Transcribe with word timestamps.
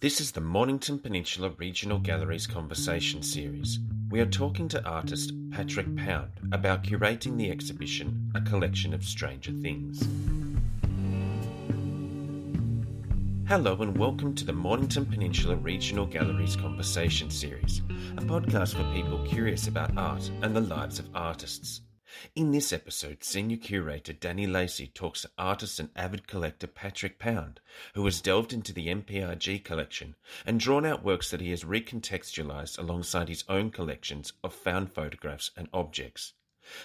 This 0.00 0.18
is 0.18 0.32
the 0.32 0.40
Mornington 0.40 0.98
Peninsula 0.98 1.52
Regional 1.58 1.98
Galleries 1.98 2.46
Conversation 2.46 3.22
Series. 3.22 3.80
We 4.08 4.20
are 4.20 4.26
talking 4.26 4.66
to 4.68 4.82
artist 4.82 5.34
Patrick 5.50 5.94
Pound 5.94 6.30
about 6.52 6.84
curating 6.84 7.36
the 7.36 7.50
exhibition 7.50 8.32
A 8.34 8.40
Collection 8.40 8.94
of 8.94 9.04
Stranger 9.04 9.52
Things. 9.52 10.00
Hello 13.46 13.76
and 13.82 13.94
welcome 13.98 14.34
to 14.36 14.46
the 14.46 14.54
Mornington 14.54 15.04
Peninsula 15.04 15.56
Regional 15.56 16.06
Galleries 16.06 16.56
Conversation 16.56 17.28
Series, 17.28 17.82
a 18.16 18.22
podcast 18.22 18.76
for 18.76 18.94
people 18.94 19.22
curious 19.26 19.68
about 19.68 19.94
art 19.98 20.30
and 20.40 20.56
the 20.56 20.62
lives 20.62 20.98
of 20.98 21.10
artists. 21.14 21.82
In 22.34 22.50
this 22.50 22.72
episode, 22.72 23.22
senior 23.22 23.56
curator 23.56 24.12
Danny 24.12 24.44
Lacey 24.44 24.88
talks 24.88 25.22
to 25.22 25.30
artist 25.38 25.78
and 25.78 25.90
avid 25.94 26.26
collector 26.26 26.66
Patrick 26.66 27.20
Pound, 27.20 27.60
who 27.94 28.04
has 28.04 28.20
delved 28.20 28.52
into 28.52 28.72
the 28.72 28.88
MPRG 28.88 29.62
collection 29.62 30.16
and 30.44 30.58
drawn 30.58 30.84
out 30.84 31.04
works 31.04 31.30
that 31.30 31.40
he 31.40 31.50
has 31.50 31.62
recontextualized 31.62 32.78
alongside 32.78 33.28
his 33.28 33.44
own 33.48 33.70
collections 33.70 34.32
of 34.42 34.52
found 34.52 34.92
photographs 34.92 35.52
and 35.56 35.68
objects. 35.72 36.32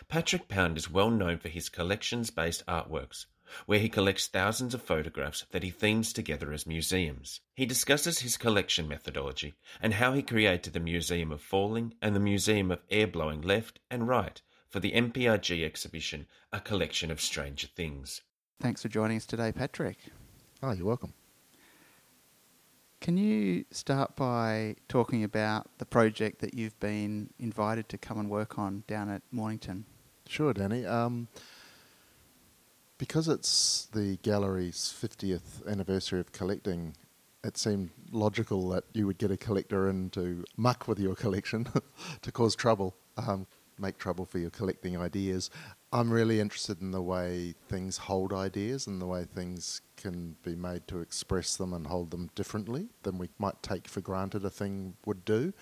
Patrick 0.08 0.48
Pound 0.48 0.78
is 0.78 0.92
well 0.92 1.10
known 1.10 1.40
for 1.40 1.50
his 1.50 1.70
collections 1.70 2.30
based 2.30 2.64
artworks, 2.68 3.26
where 3.66 3.80
he 3.80 3.90
collects 3.90 4.28
thousands 4.28 4.76
of 4.76 4.84
photographs 4.84 5.46
that 5.50 5.64
he 5.64 5.72
themes 5.72 6.14
together 6.14 6.54
as 6.54 6.68
museums. 6.68 7.42
He 7.56 7.66
discusses 7.66 8.20
his 8.20 8.38
collection 8.38 8.88
methodology 8.88 9.56
and 9.82 9.96
how 9.96 10.14
he 10.14 10.22
created 10.22 10.74
the 10.74 10.80
Museum 10.80 11.32
of 11.32 11.42
Falling 11.42 11.96
and 12.00 12.16
the 12.16 12.20
Museum 12.20 12.70
of 12.70 12.84
Air 12.92 13.08
Blowing 13.08 13.42
Left 13.42 13.80
and 13.90 14.08
Right 14.08 14.40
for 14.70 14.80
the 14.80 14.92
MPRG 14.92 15.64
exhibition, 15.64 16.28
A 16.52 16.60
Collection 16.60 17.12
of 17.12 17.22
Stranger 17.22 17.68
Things. 17.68 18.22
Thanks 18.62 18.82
for 18.82 18.90
joining 18.90 19.18
us 19.18 19.26
today, 19.26 19.52
Patrick. 19.52 19.98
Oh, 20.64 20.72
you're 20.72 20.86
welcome. 20.86 21.14
Can 23.02 23.18
you 23.18 23.66
start 23.72 24.16
by 24.16 24.76
talking 24.88 25.24
about 25.24 25.70
the 25.78 25.86
project 25.86 26.40
that 26.40 26.56
you've 26.56 26.80
been 26.80 27.30
invited 27.38 27.88
to 27.90 27.98
come 27.98 28.20
and 28.20 28.30
work 28.30 28.58
on 28.58 28.84
down 28.88 29.10
at 29.10 29.22
Mornington? 29.32 29.86
Sure, 30.28 30.54
Danny. 30.54 30.86
Um, 30.86 31.28
because 32.98 33.28
it's 33.28 33.88
the 33.94 34.18
gallery's 34.24 34.94
50th 35.00 35.68
anniversary 35.68 36.20
of 36.20 36.32
collecting, 36.32 36.96
it 37.44 37.58
seemed 37.58 37.92
logical 38.12 38.70
that 38.70 38.86
you 38.94 39.06
would 39.06 39.18
get 39.18 39.30
a 39.30 39.38
collector 39.38 39.90
in 39.90 40.10
to 40.12 40.44
muck 40.58 40.88
with 40.88 40.98
your 40.98 41.14
collection 41.14 41.68
to 42.22 42.32
cause 42.32 42.56
trouble. 42.56 42.96
Um, 43.18 43.46
make 43.78 43.98
trouble 43.98 44.26
for 44.26 44.40
your 44.40 44.50
collecting 44.50 44.98
ideas. 44.98 45.50
I'm 45.92 46.12
really 46.12 46.40
interested 46.40 46.82
in 46.82 46.92
the 46.92 47.02
way 47.02 47.56
things 47.70 47.98
hold 47.98 48.34
ideas 48.34 48.88
and 48.88 49.02
the 49.02 49.06
way 49.06 49.24
things 49.24 49.82
can 49.98 50.36
be 50.44 50.56
made 50.56 50.88
to 50.90 51.00
express 51.00 51.56
them 51.56 51.74
and 51.74 51.88
hold 51.88 52.12
them 52.12 52.30
differently 52.36 52.90
than 53.04 53.18
we 53.18 53.30
might 53.40 53.62
take 53.64 53.88
for 53.88 54.02
granted 54.02 54.44
a 54.46 54.50
thing 54.50 54.96
would 55.06 55.24
do. 55.26 55.54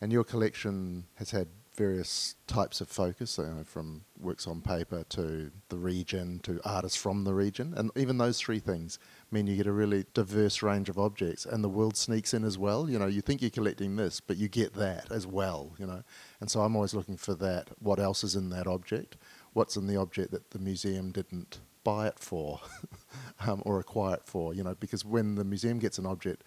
And 0.00 0.12
your 0.12 0.24
collection 0.24 1.06
has 1.16 1.30
had 1.30 1.48
various 1.74 2.36
types 2.46 2.80
of 2.80 2.88
focus, 2.88 3.38
you 3.38 3.44
know, 3.44 3.64
from 3.64 4.02
works 4.18 4.46
on 4.46 4.60
paper 4.60 5.04
to 5.08 5.50
the 5.68 5.78
region 5.78 6.38
to 6.42 6.60
artists 6.64 6.98
from 6.98 7.24
the 7.24 7.34
region. 7.34 7.74
And 7.76 7.90
even 7.96 8.18
those 8.18 8.38
three 8.38 8.58
things 8.58 8.98
mean 9.32 9.46
you 9.46 9.56
get 9.56 9.66
a 9.66 9.72
really 9.72 10.04
diverse 10.14 10.62
range 10.62 10.88
of 10.88 10.98
objects. 10.98 11.44
And 11.46 11.62
the 11.62 11.68
world 11.68 11.96
sneaks 11.96 12.34
in 12.34 12.44
as 12.44 12.58
well. 12.58 12.88
You 12.88 12.98
know, 12.98 13.06
you 13.06 13.20
think 13.20 13.40
you're 13.40 13.50
collecting 13.50 13.96
this, 13.96 14.20
but 14.20 14.36
you 14.36 14.48
get 14.48 14.74
that 14.74 15.10
as 15.10 15.26
well, 15.26 15.74
you 15.78 15.86
know. 15.86 16.02
And 16.40 16.50
so 16.50 16.60
I'm 16.60 16.76
always 16.76 16.94
looking 16.94 17.16
for 17.16 17.34
that. 17.34 17.70
What 17.78 18.00
else 18.00 18.24
is 18.24 18.36
in 18.36 18.50
that 18.50 18.66
object? 18.66 19.16
What's 19.52 19.76
in 19.76 19.86
the 19.86 19.96
object 19.96 20.30
that 20.32 20.50
the 20.50 20.58
museum 20.58 21.12
didn't 21.12 21.60
buy 21.82 22.08
it 22.08 22.18
for 22.18 22.60
um, 23.46 23.62
or 23.64 23.78
acquire 23.78 24.14
it 24.14 24.26
for? 24.26 24.54
You 24.54 24.64
know, 24.64 24.74
because 24.74 25.04
when 25.04 25.34
the 25.34 25.44
museum 25.44 25.78
gets 25.78 25.98
an 25.98 26.06
object, 26.06 26.44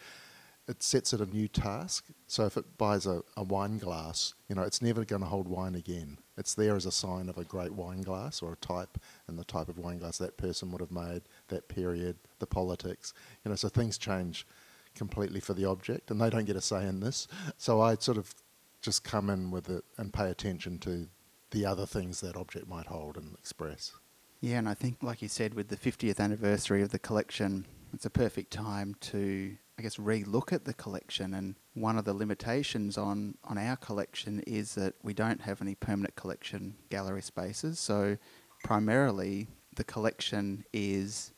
it 0.68 0.82
sets 0.82 1.14
it 1.14 1.22
a 1.22 1.26
new 1.26 1.48
task. 1.48 2.06
So 2.28 2.46
if 2.46 2.58
it 2.58 2.78
buys 2.78 3.06
a, 3.06 3.22
a 3.36 3.44
wine 3.44 3.78
glass, 3.78 4.34
you 4.48 4.56
know, 4.56 4.64
it's 4.64 4.82
never 4.82 5.04
going 5.04 5.22
to 5.22 5.28
hold 5.28 5.48
wine 5.48 5.76
again. 5.76 6.18
It's 6.38 6.54
there 6.54 6.76
as 6.76 6.86
a 6.86 6.92
sign 6.92 7.30
of 7.30 7.38
a 7.38 7.44
great 7.44 7.74
wine 7.74 8.02
glass 8.02 8.42
or 8.42 8.54
a 8.54 8.58
type 8.58 8.98
and 9.28 9.38
the 9.38 9.44
type 9.44 9.70
of 9.70 9.78
wine 9.78 10.00
glass 10.00 10.18
that 10.18 10.38
person 10.38 10.72
would 10.72 10.82
have 10.82 10.92
made, 10.92 11.24
that 11.50 11.68
period, 11.68 12.18
the 12.40 12.48
politics. 12.48 13.14
You 13.44 13.50
know, 13.50 13.56
so 13.56 13.70
things 13.70 13.98
change 13.98 14.48
completely 14.96 15.40
for 15.40 15.54
the 15.54 15.66
object 15.66 16.12
and 16.12 16.20
they 16.20 16.30
don't 16.30 16.46
get 16.46 16.56
a 16.56 16.62
say 16.62 16.88
in 16.88 17.00
this. 17.00 17.28
So 17.58 17.82
I 17.82 17.96
sort 17.96 18.18
of 18.18 18.34
just 18.82 19.04
come 19.04 19.30
in 19.30 19.52
with 19.52 19.70
it 19.70 19.84
and 19.98 20.14
pay 20.14 20.30
attention 20.30 20.78
to 20.80 21.08
the 21.52 21.66
other 21.66 21.86
things 21.86 22.22
that 22.22 22.36
object 22.36 22.68
might 22.68 22.88
hold 22.88 23.16
and 23.16 23.34
express. 23.36 23.94
Yeah, 24.42 24.58
and 24.58 24.68
I 24.68 24.74
think, 24.74 24.98
like 25.02 25.22
you 25.22 25.30
said, 25.30 25.54
with 25.54 25.70
the 25.70 25.78
50th 25.78 26.20
anniversary 26.20 26.82
of 26.82 26.90
the 26.90 27.00
collection, 27.00 27.66
it's 27.94 28.06
a 28.06 28.10
perfect 28.10 28.52
time 28.52 28.96
to, 29.02 29.56
I 29.78 29.82
guess, 29.82 29.98
re-look 29.98 30.54
at 30.54 30.66
the 30.66 30.74
collection. 30.74 31.34
And 31.34 31.56
one 31.74 31.98
of 31.98 32.06
the 32.06 32.14
limitations 32.14 32.98
on, 32.98 33.36
on 33.44 33.58
our 33.58 33.76
collection 33.76 34.40
is 34.42 34.76
that 34.76 34.94
we 35.02 35.14
don't 35.14 35.42
have 35.42 35.62
any 35.62 35.76
permanent 35.76 36.16
collection 36.16 36.76
gallery 36.90 37.22
spaces. 37.22 37.80
So 37.80 38.18
primarily, 38.64 39.48
the 39.76 39.84
collection 39.84 40.64
is 40.72 41.34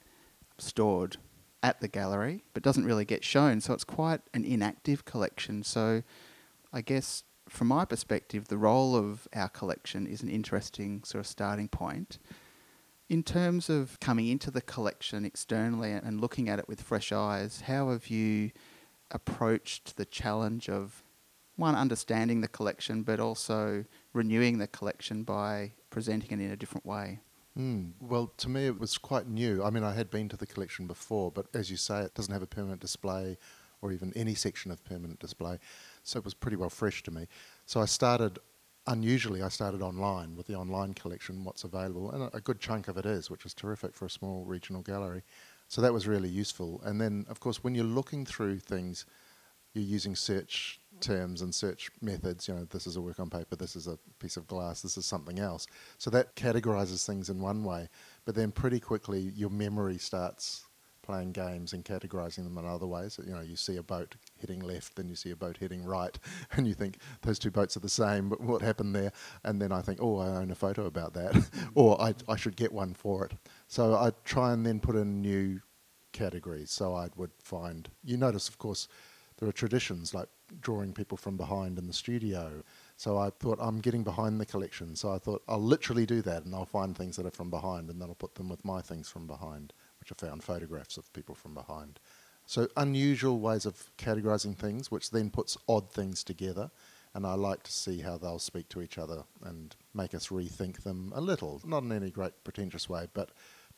stored 0.57 1.17
at 1.63 1.81
the 1.81 1.87
gallery, 1.87 2.43
but 2.53 2.61
doesn't 2.61 2.85
really 2.85 3.05
get 3.05 3.23
shown. 3.23 3.61
So 3.61 3.73
it's 3.73 3.83
quite 3.83 4.21
an 4.33 4.43
inactive 4.43 5.05
collection. 5.05 5.63
So 5.63 6.03
I 6.71 6.81
guess 6.81 7.23
from 7.49 7.67
my 7.67 7.85
perspective, 7.85 8.47
the 8.47 8.57
role 8.57 8.95
of 8.95 9.27
our 9.33 9.49
collection 9.49 10.07
is 10.07 10.21
an 10.21 10.29
interesting 10.29 11.03
sort 11.03 11.21
of 11.21 11.27
starting 11.27 11.67
point. 11.67 12.19
In 13.07 13.21
terms 13.21 13.69
of 13.69 13.99
coming 13.99 14.27
into 14.27 14.49
the 14.49 14.61
collection 14.61 15.25
externally 15.25 15.91
and 15.91 16.19
looking 16.19 16.49
at 16.49 16.57
it 16.57 16.67
with 16.67 16.81
fresh 16.81 17.11
eyes, 17.11 17.61
how 17.61 17.91
have 17.91 18.07
you 18.07 18.51
approached 19.11 19.95
the 19.95 20.05
challenge 20.05 20.69
of 20.69 21.03
one 21.55 21.75
understanding 21.75 22.41
the 22.41 22.47
collection, 22.47 23.03
but 23.03 23.19
also 23.19 23.85
renewing 24.11 24.57
the 24.57 24.67
collection 24.67 25.23
by 25.23 25.71
presenting 25.91 26.39
it 26.39 26.43
in 26.43 26.51
a 26.51 26.57
different 26.57 26.85
way? 26.85 27.19
Mm, 27.57 27.91
well, 28.01 28.33
to 28.37 28.49
me, 28.49 28.65
it 28.65 28.79
was 28.79 28.97
quite 28.97 29.27
new. 29.27 29.63
I 29.63 29.69
mean, 29.69 29.83
I 29.83 29.93
had 29.93 30.09
been 30.09 30.27
to 30.29 30.37
the 30.37 30.47
collection 30.47 30.87
before, 30.87 31.31
but 31.31 31.45
as 31.53 31.71
you 31.71 31.77
say, 31.77 32.01
it 32.01 32.13
doesn't 32.15 32.33
have 32.33 32.41
a 32.41 32.47
permanent 32.47 32.81
display 32.81 33.37
or 33.81 33.91
even 33.91 34.11
any 34.15 34.33
section 34.33 34.71
of 34.71 34.83
permanent 34.83 35.19
display. 35.19 35.59
So 36.03 36.17
it 36.17 36.25
was 36.25 36.33
pretty 36.33 36.57
well 36.57 36.69
fresh 36.69 37.03
to 37.03 37.11
me. 37.11 37.27
So 37.65 37.79
I 37.79 37.85
started, 37.85 38.39
unusually, 38.87 39.41
I 39.41 39.49
started 39.49 39.81
online 39.81 40.35
with 40.35 40.47
the 40.47 40.55
online 40.55 40.93
collection, 40.93 41.43
what's 41.43 41.63
available, 41.63 42.11
and 42.11 42.29
a, 42.33 42.41
good 42.41 42.59
chunk 42.59 42.87
of 42.87 42.97
it 42.97 43.05
is, 43.05 43.29
which 43.29 43.45
is 43.45 43.53
terrific 43.53 43.95
for 43.95 44.05
a 44.05 44.09
small 44.09 44.43
regional 44.45 44.81
gallery. 44.81 45.23
So 45.67 45.81
that 45.81 45.93
was 45.93 46.07
really 46.07 46.29
useful. 46.29 46.81
And 46.85 47.01
then, 47.01 47.25
of 47.29 47.39
course, 47.39 47.63
when 47.63 47.73
you're 47.73 47.85
looking 47.85 48.25
through 48.25 48.59
things, 48.59 49.05
you're 49.73 49.83
using 49.83 50.15
search 50.15 50.79
terms 51.01 51.41
and 51.41 51.53
search 51.53 51.89
methods. 52.01 52.47
You 52.47 52.53
know, 52.53 52.65
this 52.65 52.87
is 52.87 52.95
a 52.95 53.01
work 53.01 53.19
on 53.19 53.29
paper, 53.29 53.55
this 53.55 53.75
is 53.75 53.87
a 53.87 53.97
piece 54.19 54.37
of 54.37 54.47
glass, 54.47 54.81
this 54.81 54.97
is 54.97 55.05
something 55.05 55.39
else. 55.39 55.67
So 55.97 56.09
that 56.11 56.35
categorizes 56.35 57.05
things 57.05 57.29
in 57.29 57.41
one 57.41 57.63
way. 57.63 57.89
But 58.25 58.35
then 58.35 58.51
pretty 58.51 58.79
quickly, 58.79 59.31
your 59.35 59.49
memory 59.49 59.97
starts 59.97 60.65
playing 61.01 61.31
games 61.31 61.73
and 61.73 61.83
categorizing 61.83 62.43
them 62.43 62.57
in 62.57 62.65
other 62.65 62.87
ways. 62.87 63.19
You 63.25 63.33
know, 63.33 63.41
you 63.41 63.55
see 63.55 63.77
a 63.77 63.83
boat 63.83 64.15
heading 64.39 64.59
left, 64.59 64.95
then 64.95 65.09
you 65.09 65.15
see 65.15 65.31
a 65.31 65.35
boat 65.35 65.57
heading 65.57 65.83
right, 65.83 66.17
and 66.51 66.67
you 66.67 66.73
think 66.73 66.97
those 67.21 67.39
two 67.39 67.51
boats 67.51 67.77
are 67.77 67.81
the 67.81 67.89
same, 67.89 68.29
but 68.29 68.41
what 68.41 68.61
happened 68.61 68.95
there? 68.95 69.11
And 69.43 69.61
then 69.61 69.71
I 69.71 69.81
think, 69.81 69.99
oh, 70.01 70.17
I 70.19 70.27
own 70.27 70.51
a 70.51 70.55
photo 70.55 70.85
about 70.85 71.13
that, 71.13 71.49
or 71.75 71.99
I, 72.01 72.13
I 72.27 72.35
should 72.35 72.55
get 72.55 72.71
one 72.71 72.93
for 72.93 73.25
it. 73.25 73.33
So 73.67 73.95
I 73.95 74.11
try 74.23 74.53
and 74.53 74.65
then 74.65 74.79
put 74.79 74.95
in 74.95 75.21
new 75.21 75.61
categories. 76.13 76.71
So 76.71 76.95
I 76.95 77.09
would 77.15 77.31
find, 77.41 77.89
you 78.03 78.17
notice, 78.17 78.47
of 78.49 78.57
course, 78.57 78.87
there 79.37 79.49
are 79.49 79.53
traditions 79.53 80.13
like 80.13 80.29
drawing 80.61 80.93
people 80.93 81.17
from 81.17 81.35
behind 81.35 81.77
in 81.77 81.87
the 81.87 81.93
studio. 81.93 82.63
So 82.95 83.17
I 83.17 83.31
thought 83.31 83.57
I'm 83.59 83.79
getting 83.79 84.03
behind 84.03 84.39
the 84.39 84.45
collection. 84.45 84.95
So 84.95 85.11
I 85.11 85.17
thought 85.17 85.43
I'll 85.49 85.61
literally 85.61 86.05
do 86.05 86.21
that 86.21 86.45
and 86.45 86.55
I'll 86.55 86.65
find 86.65 86.95
things 86.95 87.17
that 87.17 87.25
are 87.25 87.31
from 87.31 87.49
behind 87.49 87.89
and 87.89 88.01
then 88.01 88.07
I'll 88.07 88.15
put 88.15 88.35
them 88.35 88.47
with 88.47 88.63
my 88.63 88.81
things 88.81 89.09
from 89.09 89.27
behind 89.27 89.73
which 89.99 90.11
I 90.11 90.27
found 90.27 90.43
photographs 90.43 90.97
of 90.97 91.11
people 91.13 91.35
from 91.35 91.53
behind. 91.53 91.99
So 92.45 92.67
unusual 92.77 93.39
ways 93.39 93.65
of 93.65 93.89
categorizing 93.97 94.55
things, 94.55 94.91
which 94.91 95.11
then 95.11 95.29
puts 95.29 95.57
odd 95.67 95.91
things 95.91 96.23
together. 96.23 96.71
And 97.13 97.25
I 97.25 97.33
like 97.33 97.63
to 97.63 97.71
see 97.71 98.01
how 98.01 98.17
they'll 98.17 98.39
speak 98.39 98.67
to 98.69 98.81
each 98.81 98.97
other 98.97 99.23
and 99.43 99.75
make 99.93 100.13
us 100.13 100.27
rethink 100.27 100.83
them 100.83 101.13
a 101.15 101.21
little. 101.21 101.61
Not 101.65 101.83
in 101.83 101.91
any 101.91 102.11
great 102.11 102.33
pretentious 102.43 102.89
way, 102.89 103.07
but 103.13 103.29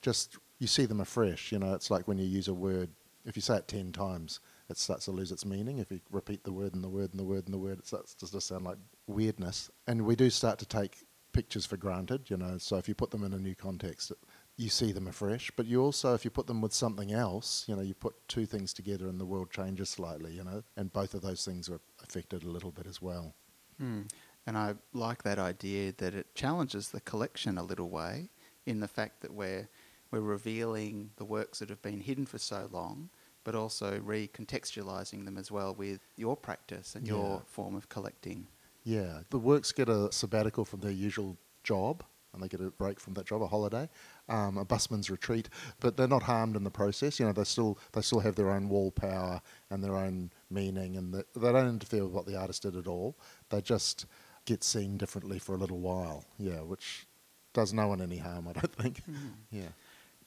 just 0.01 0.37
you 0.59 0.67
see 0.67 0.85
them 0.85 1.01
afresh. 1.01 1.51
You 1.51 1.59
know, 1.59 1.73
it's 1.75 1.91
like 1.91 2.07
when 2.07 2.17
you 2.17 2.25
use 2.25 2.47
a 2.47 2.53
word, 2.53 2.89
if 3.25 3.35
you 3.35 3.41
say 3.41 3.57
it 3.57 3.67
10 3.67 3.91
times, 3.91 4.39
it 4.69 4.77
starts 4.77 5.05
to 5.05 5.11
lose 5.11 5.31
its 5.31 5.45
meaning. 5.45 5.77
If 5.77 5.91
you 5.91 5.99
repeat 6.11 6.43
the 6.43 6.51
word 6.51 6.73
and 6.73 6.83
the 6.83 6.89
word 6.89 7.11
and 7.11 7.19
the 7.19 7.25
word 7.25 7.45
and 7.45 7.53
the 7.53 7.59
word, 7.59 7.79
it 7.79 7.87
starts 7.87 8.15
to 8.15 8.31
just 8.31 8.47
sound 8.47 8.65
like 8.65 8.77
weirdness. 9.05 9.69
And 9.85 10.01
we 10.01 10.15
do 10.15 10.29
start 10.29 10.57
to 10.59 10.65
take 10.65 10.97
pictures 11.31 11.65
for 11.67 11.77
granted, 11.77 12.31
you 12.31 12.37
know, 12.37 12.57
so 12.57 12.77
if 12.77 12.87
you 12.89 12.95
put 12.95 13.11
them 13.11 13.23
in 13.23 13.33
a 13.33 13.37
new 13.37 13.53
context, 13.53 14.09
it, 14.09 14.17
you 14.57 14.69
see 14.69 14.91
them 14.91 15.07
afresh, 15.07 15.51
but 15.55 15.67
you 15.67 15.81
also, 15.81 16.15
if 16.15 16.25
you 16.25 16.31
put 16.31 16.47
them 16.47 16.61
with 16.61 16.73
something 16.73 17.13
else, 17.13 17.63
you 17.67 17.75
know, 17.75 17.83
you 17.83 17.93
put 17.93 18.15
two 18.27 18.45
things 18.45 18.73
together 18.73 19.07
and 19.07 19.19
the 19.19 19.25
world 19.25 19.51
changes 19.51 19.89
slightly, 19.89 20.33
you 20.33 20.43
know, 20.43 20.63
and 20.75 20.91
both 20.91 21.13
of 21.13 21.21
those 21.21 21.45
things 21.45 21.69
are 21.69 21.79
affected 22.03 22.43
a 22.43 22.49
little 22.49 22.71
bit 22.71 22.87
as 22.87 22.99
well. 22.99 23.35
Hmm. 23.77 24.01
And 24.47 24.57
I 24.57 24.73
like 24.93 25.21
that 25.23 25.37
idea 25.37 25.93
that 25.97 26.15
it 26.15 26.33
challenges 26.33 26.89
the 26.89 27.01
collection 27.01 27.57
a 27.57 27.63
little 27.63 27.89
way 27.89 28.29
in 28.65 28.79
the 28.79 28.87
fact 28.87 29.21
that 29.21 29.33
we're, 29.33 29.69
we're 30.09 30.21
revealing 30.21 31.11
the 31.17 31.25
works 31.25 31.59
that 31.59 31.69
have 31.69 31.81
been 31.83 32.01
hidden 32.01 32.25
for 32.25 32.39
so 32.39 32.67
long, 32.71 33.09
but 33.43 33.53
also 33.53 33.99
recontextualizing 33.99 35.25
them 35.25 35.37
as 35.37 35.51
well 35.51 35.75
with 35.75 35.99
your 36.15 36.35
practice 36.35 36.95
and 36.95 37.07
your 37.07 37.43
form 37.45 37.75
of 37.75 37.89
collecting. 37.89 38.47
Yeah, 38.83 39.19
the 39.29 39.37
works 39.37 39.71
get 39.71 39.89
a 39.89 40.11
sabbatical 40.11 40.65
from 40.65 40.79
their 40.79 40.91
usual 40.91 41.37
job, 41.63 42.03
and 42.33 42.41
they 42.41 42.47
get 42.47 42.61
a 42.61 42.71
break 42.71 42.99
from 42.99 43.13
that 43.15 43.25
job, 43.25 43.41
a 43.41 43.47
holiday, 43.47 43.89
um, 44.29 44.57
a 44.57 44.65
busman's 44.65 45.09
retreat. 45.09 45.49
But 45.79 45.97
they're 45.97 46.07
not 46.07 46.23
harmed 46.23 46.55
in 46.55 46.63
the 46.63 46.71
process. 46.71 47.19
You 47.19 47.25
know, 47.25 47.33
they 47.33 47.43
still 47.43 47.77
they 47.93 48.01
still 48.01 48.19
have 48.19 48.35
their 48.35 48.51
own 48.51 48.69
wall 48.69 48.91
power 48.91 49.41
and 49.69 49.83
their 49.83 49.95
own 49.95 50.31
meaning, 50.49 50.97
and 50.97 51.13
the, 51.13 51.25
they 51.35 51.51
don't 51.51 51.69
interfere 51.69 52.03
with 52.03 52.13
what 52.13 52.25
the 52.25 52.35
artist 52.35 52.63
did 52.63 52.75
at 52.75 52.87
all. 52.87 53.17
They 53.49 53.61
just 53.61 54.05
get 54.45 54.63
seen 54.63 54.97
differently 54.97 55.39
for 55.39 55.53
a 55.53 55.57
little 55.57 55.79
while. 55.79 56.25
Yeah, 56.39 56.61
which 56.61 57.05
does 57.53 57.73
no 57.73 57.87
one 57.87 58.01
any 58.01 58.17
harm, 58.17 58.47
I 58.47 58.53
don't 58.53 58.75
think. 58.75 59.01
Yeah. 59.51 59.69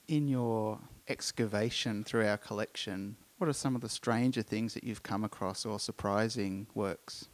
In 0.07 0.27
your 0.27 0.79
excavation 1.07 2.03
through 2.03 2.27
our 2.27 2.37
collection, 2.37 3.15
what 3.37 3.49
are 3.49 3.53
some 3.53 3.75
of 3.75 3.81
the 3.81 3.87
stranger 3.87 4.41
things 4.41 4.73
that 4.73 4.83
you've 4.83 5.03
come 5.03 5.23
across 5.23 5.65
or 5.65 5.79
surprising 5.79 6.67
works? 6.73 7.29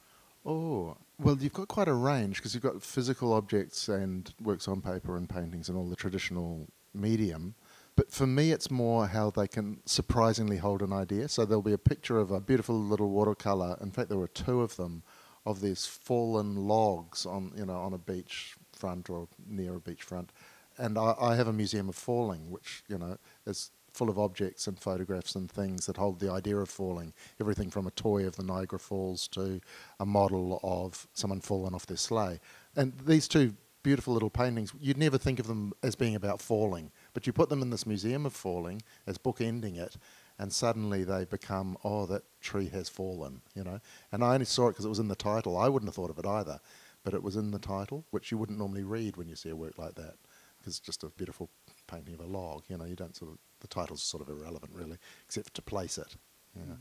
Oh, 0.45 0.95
well, 1.19 1.37
you've 1.39 1.53
got 1.53 1.67
quite 1.67 1.87
a 1.87 1.93
range 1.93 2.37
because 2.37 2.53
you've 2.53 2.63
got 2.63 2.81
physical 2.81 3.33
objects 3.33 3.87
and 3.87 4.33
works 4.41 4.67
on 4.67 4.81
paper 4.81 5.17
and 5.17 5.27
paintings 5.27 5.69
and 5.69 5.77
all 5.77 5.89
the 5.89 5.95
traditional 5.95 6.67
medium. 6.93 7.55
But 7.95 8.11
for 8.11 8.27
me, 8.27 8.51
it's 8.51 8.69
more 8.69 9.07
how 9.07 9.31
they 9.31 9.47
can 9.47 9.79
surprisingly 9.85 10.57
hold 10.57 10.83
an 10.83 10.93
idea. 10.93 11.27
So 11.27 11.45
there'll 11.45 11.63
be 11.63 11.73
a 11.73 11.79
picture 11.79 12.19
of 12.19 12.29
a 12.29 12.39
beautiful 12.39 12.79
little 12.79 13.09
watercolor. 13.09 13.77
In 13.81 13.89
fact, 13.89 14.09
there 14.09 14.19
were 14.19 14.27
two 14.27 14.61
of 14.61 14.75
them 14.75 15.01
of 15.47 15.61
these 15.61 15.85
fallen 15.85 16.67
logs 16.67 17.25
on 17.25 17.53
you 17.55 17.65
know 17.65 17.77
on 17.77 17.93
a 17.93 17.97
beach 17.97 18.55
front 18.73 19.09
or 19.09 19.27
near 19.47 19.75
a 19.75 19.79
beach 19.79 20.03
front. 20.03 20.31
And 20.77 20.97
I, 20.97 21.15
I 21.19 21.35
have 21.35 21.47
a 21.47 21.53
museum 21.53 21.89
of 21.89 21.95
falling, 21.95 22.51
which 22.51 22.83
you 22.87 22.99
know 22.99 23.17
is 23.47 23.71
full 23.97 24.09
of 24.09 24.19
objects 24.19 24.67
and 24.67 24.79
photographs 24.79 25.35
and 25.35 25.49
things 25.49 25.87
that 25.87 25.97
hold 25.97 26.19
the 26.19 26.31
idea 26.31 26.55
of 26.55 26.69
falling. 26.69 27.13
Everything 27.41 27.71
from 27.71 27.87
a 27.87 27.91
toy 27.91 28.25
of 28.27 28.35
the 28.35 28.43
Niagara 28.43 28.79
Falls 28.79 29.27
to 29.29 29.59
a 29.99 30.05
model 30.05 30.59
of 30.63 31.07
someone 31.13 31.41
fallen 31.41 31.73
off 31.73 31.87
their 31.87 31.97
sleigh. 31.97 32.39
And 32.75 32.93
these 33.05 33.27
two 33.27 33.55
beautiful 33.81 34.13
little 34.13 34.29
paintings, 34.29 34.73
you'd 34.79 34.97
never 34.97 35.17
think 35.17 35.39
of 35.39 35.47
them 35.47 35.73
as 35.81 35.95
being 35.95 36.15
about 36.15 36.41
falling, 36.41 36.91
but 37.13 37.25
you 37.25 37.33
put 37.33 37.49
them 37.49 37.61
in 37.61 37.69
this 37.69 37.87
museum 37.87 38.25
of 38.25 38.33
falling 38.33 38.81
as 39.07 39.17
bookending 39.17 39.77
it, 39.77 39.97
and 40.37 40.51
suddenly 40.53 41.03
they 41.03 41.25
become, 41.25 41.77
oh, 41.83 42.05
that 42.05 42.23
tree 42.41 42.67
has 42.67 42.89
fallen, 42.89 43.41
you 43.55 43.63
know. 43.63 43.79
And 44.11 44.23
I 44.23 44.33
only 44.33 44.45
saw 44.45 44.67
it 44.67 44.71
because 44.71 44.85
it 44.85 44.89
was 44.89 44.99
in 44.99 45.07
the 45.07 45.15
title. 45.15 45.57
I 45.57 45.69
wouldn't 45.69 45.87
have 45.87 45.95
thought 45.95 46.09
of 46.09 46.19
it 46.19 46.25
either, 46.25 46.59
but 47.03 47.13
it 47.13 47.23
was 47.23 47.35
in 47.35 47.51
the 47.51 47.59
title, 47.59 48.05
which 48.11 48.29
you 48.29 48.37
wouldn't 48.37 48.59
normally 48.59 48.83
read 48.83 49.17
when 49.17 49.29
you 49.29 49.35
see 49.35 49.49
a 49.49 49.55
work 49.55 49.77
like 49.77 49.95
that, 49.95 50.15
because 50.59 50.77
it's 50.77 50.85
just 50.85 51.03
a 51.03 51.09
beautiful 51.09 51.49
painting 51.87 52.13
of 52.13 52.19
a 52.19 52.25
log. 52.25 52.63
You 52.67 52.77
know, 52.77 52.85
you 52.85 52.95
don't 52.95 53.15
sort 53.15 53.31
of 53.31 53.37
the 53.59 53.67
title's 53.67 54.03
sort 54.03 54.21
of 54.21 54.29
irrelevant 54.29 54.71
really, 54.73 54.97
except 55.25 55.53
to 55.55 55.61
place 55.61 55.97
it. 55.97 56.15
Yeah. 56.55 56.75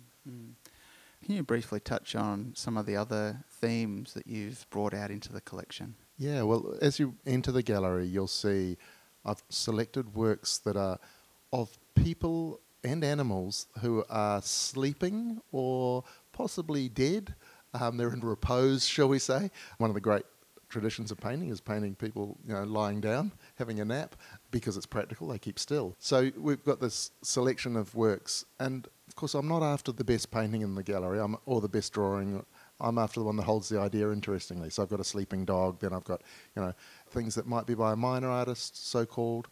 Can 1.24 1.34
you 1.34 1.42
briefly 1.42 1.80
touch 1.80 2.14
on 2.14 2.52
some 2.54 2.76
of 2.76 2.86
the 2.86 2.96
other 2.96 3.44
themes 3.50 4.14
that 4.14 4.26
you've 4.26 4.66
brought 4.70 4.94
out 4.94 5.10
into 5.10 5.32
the 5.32 5.40
collection? 5.40 5.94
Yeah, 6.18 6.42
well, 6.42 6.74
as 6.80 6.98
you 6.98 7.14
enter 7.26 7.52
the 7.52 7.62
gallery, 7.62 8.06
you'll 8.06 8.26
see 8.26 8.76
I've 9.24 9.42
selected 9.48 10.14
works 10.14 10.58
that 10.58 10.76
are 10.76 10.98
of 11.52 11.78
people 11.94 12.60
and 12.84 13.02
animals 13.02 13.66
who 13.80 14.04
are 14.08 14.40
sleeping 14.42 15.40
or 15.52 16.04
possibly 16.32 16.88
dead. 16.88 17.34
Um, 17.74 17.96
they're 17.96 18.12
in 18.12 18.20
repose, 18.20 18.86
shall 18.86 19.08
we 19.08 19.18
say. 19.18 19.50
One 19.78 19.90
of 19.90 19.94
the 19.94 20.00
great 20.00 20.24
traditions 20.68 21.10
of 21.10 21.18
painting 21.18 21.50
is 21.50 21.60
painting 21.60 21.94
people, 21.94 22.38
you 22.46 22.54
know, 22.54 22.64
lying 22.64 23.00
down, 23.00 23.32
having 23.56 23.80
a 23.80 23.84
nap, 23.84 24.16
because 24.50 24.76
it's 24.76 24.86
practical. 24.86 25.28
They 25.28 25.38
keep 25.38 25.58
still. 25.58 25.96
So 25.98 26.30
we've 26.36 26.62
got 26.64 26.80
this 26.80 27.10
selection 27.22 27.76
of 27.76 27.94
works, 27.94 28.44
and 28.60 28.86
of 29.08 29.14
course, 29.14 29.34
I'm 29.34 29.48
not 29.48 29.62
after 29.62 29.92
the 29.92 30.04
best 30.04 30.30
painting 30.30 30.62
in 30.62 30.74
the 30.74 30.82
gallery, 30.82 31.20
I'm, 31.20 31.36
or 31.46 31.60
the 31.60 31.68
best 31.68 31.92
drawing. 31.92 32.44
I'm 32.80 32.98
after 32.98 33.20
the 33.20 33.26
one 33.26 33.36
that 33.36 33.44
holds 33.44 33.68
the 33.68 33.80
idea 33.80 34.10
interestingly. 34.10 34.68
So 34.68 34.82
I've 34.82 34.90
got 34.90 35.00
a 35.00 35.04
sleeping 35.04 35.44
dog, 35.44 35.80
then 35.80 35.92
I've 35.92 36.04
got, 36.04 36.22
you 36.54 36.62
know, 36.62 36.72
things 37.10 37.34
that 37.36 37.46
might 37.46 37.66
be 37.66 37.74
by 37.74 37.92
a 37.92 37.96
minor 37.96 38.28
artist, 38.28 38.88
so 38.88 39.06
called, 39.06 39.48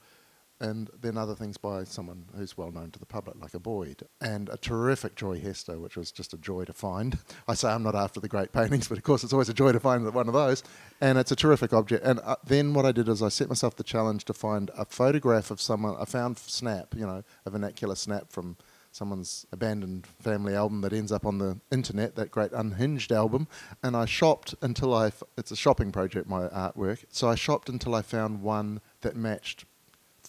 and 0.65 0.89
then 0.99 1.19
other 1.19 1.35
things 1.35 1.59
by 1.59 1.85
someone 1.85 2.25
who's 2.35 2.57
well 2.57 2.71
known 2.71 2.91
to 2.91 2.99
the 2.99 3.05
public, 3.05 3.37
like 3.41 3.53
a 3.53 3.59
Boyd, 3.59 4.05
and 4.21 4.49
a 4.49 4.57
terrific 4.57 5.15
Joy 5.15 5.39
Hester, 5.39 5.79
which 5.79 5.97
was 5.97 6.11
just 6.11 6.33
a 6.33 6.39
joy 6.39 6.65
to 6.65 6.73
find. 6.73 7.19
I 7.49 7.55
say 7.55 7.69
I'm 7.69 7.83
not 7.83 7.95
after 7.95 8.19
the 8.19 8.29
great 8.29 8.53
paintings, 8.53 8.89
but 8.89 8.97
of 8.97 9.05
course 9.05 9.23
it's 9.23 9.33
always 9.35 9.51
a 9.51 9.55
joy 9.55 9.73
to 9.73 9.81
find 9.81 10.11
one 10.15 10.27
of 10.27 10.33
those, 10.33 10.63
and 11.03 11.19
it's 11.19 11.31
a 11.31 11.37
terrific 11.37 11.75
object. 11.75 12.05
And 12.05 12.19
uh, 12.21 12.37
then 12.47 12.73
what 12.73 12.87
I 12.87 12.93
did 12.93 13.09
is 13.09 13.23
I 13.23 13.29
set 13.29 13.49
myself 13.49 13.77
the 13.77 13.83
challenge 13.83 14.25
to 14.25 14.33
find 14.33 14.71
a 14.77 14.87
photograph 14.87 15.51
of 15.51 15.61
someone, 15.61 15.97
I 16.01 16.07
found 16.07 16.39
snap, 16.39 16.95
you 16.97 17.07
know, 17.07 17.23
a 17.45 17.51
vernacular 17.51 17.95
snap 17.95 18.33
from 18.33 18.57
someone's 18.91 19.45
abandoned 19.53 20.07
family 20.07 20.55
album 20.55 20.81
that 20.81 20.93
ends 20.93 21.13
up 21.13 21.27
on 21.27 21.39
the 21.39 21.59
internet, 21.71 22.15
that 22.15 22.31
great 22.31 22.53
unhinged 22.53 23.11
album. 23.13 23.49
And 23.83 23.97
I 23.97 24.05
shopped 24.05 24.55
until 24.63 24.95
I, 24.95 25.09
f- 25.09 25.23
it's 25.37 25.51
a 25.51 25.57
shopping 25.57 25.91
project, 25.91 26.29
my 26.29 26.47
artwork. 26.49 27.05
So 27.11 27.29
I 27.29 27.35
shopped 27.35 27.69
until 27.69 27.95
I 27.95 28.03
found 28.03 28.41
one 28.41 28.81
that 29.01 29.17
matched 29.17 29.65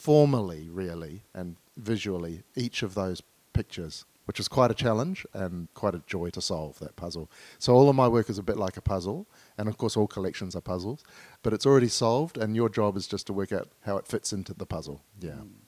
formally, 0.06 0.70
really, 0.70 1.24
and 1.34 1.56
visually 1.78 2.44
each 2.56 2.84
of 2.84 2.94
those 2.94 3.24
pictures, 3.54 4.06
which 4.26 4.38
was 4.38 4.48
quite 4.48 4.70
a 4.70 4.76
challenge 4.76 5.26
and 5.34 5.68
quite 5.74 5.96
a 5.96 6.02
joy 6.06 6.30
to 6.30 6.40
solve 6.40 6.78
that 6.78 6.96
puzzle. 6.96 7.28
So 7.58 7.74
all 7.74 7.90
of 7.90 7.96
my 7.96 8.08
work 8.08 8.30
is 8.30 8.38
a 8.38 8.44
bit 8.44 8.56
like 8.56 8.78
a 8.78 8.82
puzzle, 8.82 9.26
and 9.58 9.68
of 9.68 9.80
course 9.80 9.98
all 9.98 10.06
collections 10.06 10.56
are 10.56 10.62
puzzles, 10.62 11.04
but 11.42 11.54
it's 11.54 11.66
already 11.66 11.88
solved, 11.88 12.38
and 12.38 12.56
your 12.56 12.70
job 12.70 12.96
is 12.98 13.08
just 13.08 13.26
to 13.26 13.34
work 13.34 13.52
out 13.52 13.70
how 13.82 13.98
it 13.98 14.06
fits 14.06 14.32
into 14.32 14.54
the 14.54 14.68
puzzle. 14.68 15.02
Yeah. 15.20 15.32
Hmm. 15.32 15.64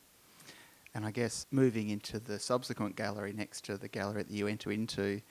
And 0.93 1.03
I 1.03 1.09
guess 1.09 1.47
moving 1.49 1.89
into 1.89 2.19
the 2.19 2.37
subsequent 2.37 2.95
gallery 2.95 3.33
next 3.33 3.65
to 3.65 3.77
the 3.77 3.87
gallery 3.87 4.21
that 4.21 4.31
you 4.31 4.45
enter 4.47 4.71
into, 4.71 5.21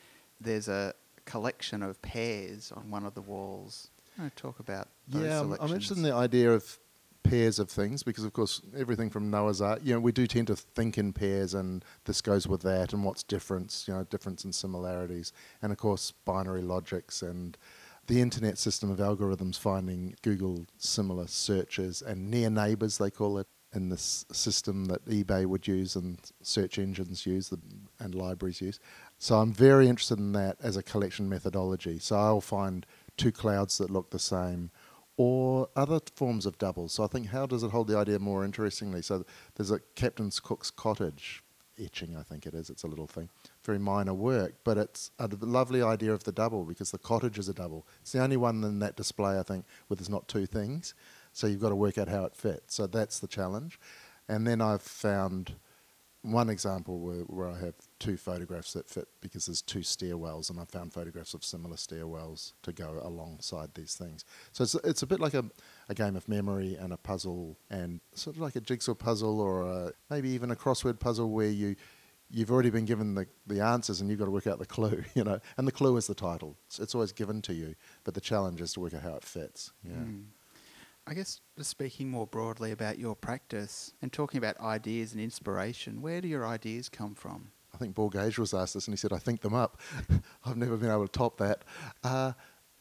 there's 0.41 0.67
a 0.67 0.95
collection 1.27 1.81
of 1.81 2.03
pairs 2.03 2.73
on 2.73 2.91
one 2.91 3.07
of 3.07 3.15
the 3.15 3.23
walls. 3.23 3.89
I 4.19 4.23
want 4.23 4.37
to 4.37 4.43
talk 4.43 4.59
about 4.59 4.89
those 5.07 5.23
Yeah, 5.23 5.41
I'm, 5.41 5.53
I'm 5.53 5.69
interested 5.69 5.97
in 5.97 6.03
the 6.03 6.15
idea 6.15 6.53
of 6.53 6.79
pairs 7.29 7.59
of 7.59 7.71
things 7.71 8.03
because, 8.03 8.25
of 8.25 8.33
course, 8.33 8.61
everything 8.77 9.11
from 9.11 9.31
Noah's 9.31 9.61
Ark, 9.61 9.81
you 9.83 9.95
know, 9.95 10.01
we 10.01 10.13
do 10.13 10.27
tend 10.27 10.47
to 10.49 10.57
think 10.57 10.99
in 10.99 11.13
pairs 11.13 11.55
and 11.55 11.85
this 12.05 12.21
goes 12.21 12.47
with 12.47 12.63
that 12.63 12.93
and 12.93 13.05
what's 13.05 13.23
difference, 13.23 13.87
you 13.87 13.95
know, 13.95 14.05
difference 14.05 14.45
and 14.45 14.55
similarities. 14.55 15.33
And, 15.63 15.73
of 15.73 15.79
course, 15.79 16.13
binary 16.25 16.63
logics 16.63 17.23
and 17.23 17.57
the 18.07 18.21
internet 18.21 18.59
system 18.59 18.91
of 18.91 18.99
algorithms 18.99 19.59
finding 19.59 20.15
Google 20.23 20.67
similar 20.79 21.27
searches 21.27 22.03
and 22.03 22.31
near 22.31 22.51
neighbors, 22.51 22.99
they 22.99 23.11
call 23.11 23.39
it, 23.39 23.49
in 23.75 23.91
this 23.91 24.25
system 24.33 24.87
that 24.87 25.05
eBay 25.05 25.45
would 25.45 25.67
use 25.67 25.97
and 25.97 26.19
search 26.41 26.79
engines 26.79 27.27
use 27.27 27.53
and 28.01 28.15
libraries 28.15 28.61
use. 28.61 28.81
So 29.19 29.39
I'm 29.39 29.53
very 29.53 29.89
interested 29.89 30.19
in 30.19 30.33
that 30.33 30.57
as 30.63 30.77
a 30.77 30.83
collection 30.83 31.29
methodology. 31.29 31.99
So 31.99 32.17
I'll 32.17 32.41
find 32.41 32.87
two 33.17 33.33
clouds 33.33 33.77
that 33.79 33.91
look 33.91 34.11
the 34.11 34.19
same 34.19 34.71
or 35.17 35.69
other 35.75 36.01
forms 36.15 36.47
of 36.47 36.59
doubles. 36.59 36.93
So 36.93 37.05
I 37.05 37.07
think 37.07 37.29
how 37.29 37.47
does 37.47 37.63
it 37.63 37.71
hold 37.71 37.89
the 37.89 37.97
idea 37.97 38.19
more 38.19 38.45
interestingly? 38.45 39.03
So 39.03 39.25
there's 39.55 39.71
a 39.71 39.81
Captain's 39.95 40.41
Cook's 40.41 40.71
Cottage 40.71 41.43
etching, 41.79 42.17
I 42.17 42.23
think 42.23 42.47
it 42.47 42.55
is. 42.55 42.71
It's 42.71 42.85
a 42.85 42.87
little 42.87 43.07
thing, 43.07 43.29
very 43.65 43.79
minor 43.79 44.15
work, 44.15 44.55
but 44.65 44.79
it's 44.79 45.11
a 45.19 45.29
lovely 45.41 45.83
idea 45.83 46.13
of 46.13 46.25
the 46.25 46.33
double 46.33 46.65
because 46.65 46.91
the 46.91 46.99
cottage 46.99 47.39
is 47.39 47.49
a 47.49 47.55
double. 47.55 47.87
It's 48.01 48.13
the 48.13 48.23
only 48.23 48.37
one 48.37 48.65
in 48.65 48.79
that 48.81 48.97
display, 48.97 49.39
I 49.39 49.43
think, 49.43 49.67
where 49.87 49.97
there's 49.97 50.09
not 50.09 50.29
two 50.29 50.47
things. 50.47 50.95
So 51.33 51.47
you've 51.47 51.61
got 51.61 51.69
to 51.71 51.77
work 51.77 51.99
out 51.99 52.09
how 52.09 52.25
it 52.25 52.35
fits. 52.35 52.75
So 52.75 52.87
that's 52.87 53.19
the 53.19 53.27
challenge. 53.27 53.79
And 54.29 54.47
then 54.47 54.61
I've 54.61 54.83
found 54.83 55.57
one 56.27 56.51
example 56.51 56.99
where, 56.99 57.21
where 57.21 57.49
I 57.49 57.59
have 57.59 57.75
two 57.99 58.17
photographs 58.17 58.73
that 58.73 58.89
fit 58.89 59.09
because 59.21 59.47
there's 59.47 59.63
two 59.63 59.81
stairwells, 59.81 60.51
and 60.51 60.59
I 60.59 60.65
found 60.65 60.93
photographs 60.93 61.35
of 61.35 61.45
similar 61.45 61.77
stairwells 61.77 62.53
to 62.63 62.73
go 62.73 63.01
alongside 63.03 63.75
these 63.75 63.95
things. 63.95 64.25
So 64.53 64.65
it's, 64.65 64.75
it's 64.77 65.03
a 65.03 65.07
bit 65.07 65.21
like 65.21 65.35
a, 65.35 65.45
a 65.89 65.95
game 65.95 66.17
of 66.17 66.29
memory 66.29 66.75
and 66.75 66.93
a 66.93 66.97
puzzle, 66.97 67.57
and 67.71 68.01
sort 68.15 68.37
of 68.37 68.43
like 68.43 68.57
a 68.57 68.61
jigsaw 68.61 68.95
puzzle 68.95 69.41
or 69.41 69.63
a, 69.63 69.93
maybe 70.11 70.29
even 70.31 70.51
a 70.51 70.57
crossword 70.57 70.99
puzzle 71.01 71.31
where 71.31 71.49
you 71.49 71.77
you've 72.29 72.51
already 72.51 72.71
been 72.71 72.85
given 72.85 73.15
the, 73.15 73.27
the 73.47 73.61
answers 73.61 74.01
and 74.01 74.11
you've 74.11 74.19
got 74.19 74.25
to 74.25 74.33
work 74.33 74.49
out 74.49 74.59
the 74.59 74.67
clue, 74.67 75.05
you 75.15 75.23
know. 75.23 75.39
And 75.57 75.67
the 75.67 75.73
clue 75.73 75.97
is 75.97 76.09
the 76.09 76.15
title. 76.15 76.57
It's, 76.67 76.81
it's 76.81 76.95
always 76.95 77.13
given 77.13 77.41
to 77.43 77.55
you, 77.55 77.77
but 78.05 78.15
the 78.15 78.21
challenge 78.21 78.61
is 78.61 78.73
to 78.73 78.81
work 78.81 78.95
out 78.95 79.03
how 79.03 79.15
it 79.15 79.23
fits. 79.23 79.73
Yeah. 79.85 79.95
Mm. 79.95 80.25
I 81.07 81.15
guess 81.15 81.41
just 81.57 81.71
speaking 81.71 82.11
more 82.11 82.27
broadly 82.27 82.73
about 82.73 82.99
your 82.99 83.15
practice 83.15 83.93
and 84.03 84.13
talking 84.13 84.39
about 84.39 84.61
ideas 84.61 85.13
and 85.13 85.21
inspiration, 85.21 86.03
where 86.03 86.21
do 86.21 86.27
your 86.27 86.45
ideas 86.45 86.89
come 86.89 87.15
from? 87.15 87.53
I 87.73 87.79
think 87.79 87.95
Borges 87.95 88.39
was 88.39 88.55
asked 88.55 88.75
this, 88.75 88.89
and 88.89 88.93
he 88.93 88.97
said, 88.97 89.13
"I 89.13 89.19
think 89.19 89.43
them 89.43 89.55
up." 89.55 89.81
I've 90.45 90.57
never 90.57 90.77
been 90.77 90.91
able 90.91 91.07
to 91.07 91.13
top 91.13 91.37
that. 91.39 91.63
Uh, 92.03 92.33